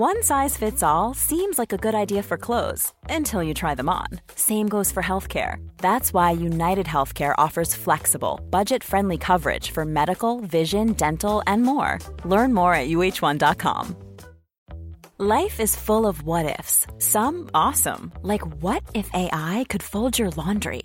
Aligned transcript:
One 0.00 0.22
size 0.22 0.56
fits 0.56 0.82
all 0.82 1.12
seems 1.12 1.58
like 1.58 1.74
a 1.74 1.76
good 1.76 1.94
idea 1.94 2.22
for 2.22 2.38
clothes 2.38 2.94
until 3.10 3.42
you 3.42 3.52
try 3.52 3.74
them 3.74 3.90
on. 3.90 4.06
Same 4.34 4.66
goes 4.66 4.90
for 4.90 5.02
healthcare. 5.02 5.56
That's 5.76 6.14
why 6.14 6.30
United 6.30 6.86
Healthcare 6.86 7.34
offers 7.36 7.74
flexible, 7.74 8.40
budget 8.48 8.82
friendly 8.82 9.18
coverage 9.18 9.72
for 9.72 9.84
medical, 9.84 10.40
vision, 10.40 10.94
dental, 10.94 11.42
and 11.46 11.64
more. 11.64 11.98
Learn 12.24 12.54
more 12.54 12.72
at 12.72 12.88
uhone.com. 12.88 13.94
Life 15.18 15.60
is 15.60 15.76
full 15.76 16.06
of 16.06 16.22
what 16.22 16.58
ifs, 16.58 16.86
some 16.96 17.50
awesome, 17.52 18.10
like 18.22 18.46
what 18.62 18.82
if 18.94 19.10
AI 19.12 19.66
could 19.68 19.82
fold 19.82 20.18
your 20.18 20.30
laundry? 20.30 20.84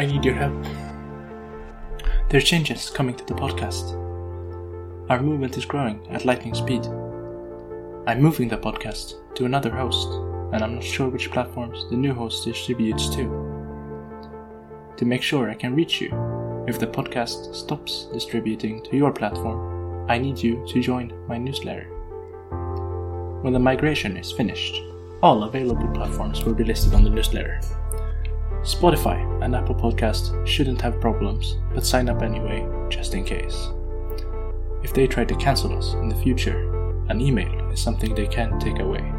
I 0.00 0.06
need 0.06 0.24
your 0.24 0.34
help. 0.34 0.62
There 2.30 2.38
are 2.38 2.40
changes 2.52 2.88
coming 2.88 3.14
to 3.16 3.24
the 3.26 3.34
podcast. 3.34 3.92
Our 5.10 5.20
movement 5.20 5.58
is 5.58 5.66
growing 5.66 6.00
at 6.08 6.24
lightning 6.24 6.54
speed. 6.54 6.86
I'm 8.06 8.22
moving 8.22 8.48
the 8.48 8.56
podcast 8.56 9.16
to 9.34 9.44
another 9.44 9.68
host, 9.68 10.08
and 10.54 10.64
I'm 10.64 10.76
not 10.76 10.84
sure 10.84 11.10
which 11.10 11.30
platforms 11.30 11.84
the 11.90 11.98
new 11.98 12.14
host 12.14 12.46
distributes 12.46 13.10
to. 13.10 13.24
To 14.96 15.04
make 15.04 15.20
sure 15.20 15.50
I 15.50 15.54
can 15.54 15.74
reach 15.74 16.00
you, 16.00 16.08
if 16.66 16.78
the 16.78 16.86
podcast 16.86 17.54
stops 17.54 18.06
distributing 18.10 18.82
to 18.84 18.96
your 18.96 19.12
platform, 19.12 20.10
I 20.10 20.16
need 20.16 20.38
you 20.38 20.66
to 20.68 20.80
join 20.80 21.12
my 21.28 21.36
newsletter. 21.36 21.84
When 23.42 23.52
the 23.52 23.58
migration 23.58 24.16
is 24.16 24.32
finished, 24.32 24.80
all 25.22 25.42
available 25.42 25.88
platforms 25.88 26.42
will 26.42 26.54
be 26.54 26.64
listed 26.64 26.94
on 26.94 27.04
the 27.04 27.10
newsletter. 27.10 27.60
Spotify 28.62 29.42
and 29.42 29.56
Apple 29.56 29.74
Podcast 29.74 30.46
shouldn't 30.46 30.82
have 30.82 31.00
problems, 31.00 31.56
but 31.74 31.86
sign 31.86 32.10
up 32.10 32.20
anyway, 32.20 32.68
just 32.90 33.14
in 33.14 33.24
case. 33.24 33.68
If 34.82 34.92
they 34.92 35.06
try 35.06 35.24
to 35.24 35.34
cancel 35.36 35.76
us 35.76 35.94
in 35.94 36.08
the 36.08 36.16
future, 36.16 36.68
an 37.08 37.20
email 37.20 37.70
is 37.70 37.80
something 37.80 38.14
they 38.14 38.26
can't 38.26 38.60
take 38.60 38.78
away. 38.78 39.12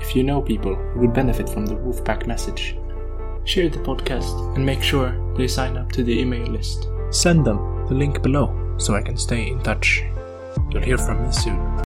If 0.00 0.16
you 0.16 0.24
know 0.24 0.42
people 0.42 0.74
who 0.74 1.00
would 1.00 1.14
benefit 1.14 1.48
from 1.48 1.64
the 1.64 1.76
Wolfpack 1.76 2.26
message, 2.26 2.76
share 3.44 3.68
the 3.68 3.78
podcast 3.78 4.56
and 4.56 4.66
make 4.66 4.82
sure 4.82 5.14
they 5.36 5.46
sign 5.46 5.76
up 5.76 5.92
to 5.92 6.02
the 6.02 6.18
email 6.20 6.46
list. 6.46 6.88
Send 7.10 7.44
them 7.44 7.86
the 7.86 7.94
link 7.94 8.20
below 8.20 8.74
so 8.78 8.94
I 8.94 9.02
can 9.02 9.16
stay 9.16 9.48
in 9.48 9.62
touch. 9.62 10.02
You'll 10.70 10.82
hear 10.82 10.98
from 10.98 11.24
me 11.24 11.32
soon. 11.32 11.85